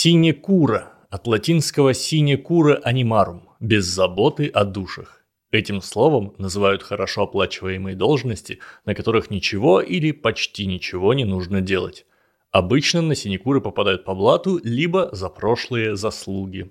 Синекура 0.00 0.92
от 1.10 1.26
латинского 1.26 1.92
синекура 1.92 2.76
анимарум– 2.84 3.48
без 3.60 3.84
заботы 3.84 4.46
о 4.46 4.62
душах. 4.64 5.24
Этим 5.50 5.82
словом 5.82 6.34
называют 6.38 6.84
хорошо 6.84 7.24
оплачиваемые 7.24 7.96
должности, 7.96 8.60
на 8.84 8.94
которых 8.94 9.28
ничего 9.28 9.80
или 9.80 10.12
почти 10.12 10.66
ничего 10.66 11.14
не 11.14 11.24
нужно 11.24 11.62
делать. 11.62 12.06
Обычно 12.52 13.02
на 13.02 13.16
синекуры 13.16 13.60
попадают 13.60 14.04
по 14.04 14.14
блату, 14.14 14.60
либо 14.62 15.08
за 15.10 15.28
прошлые 15.28 15.96
заслуги. 15.96 16.62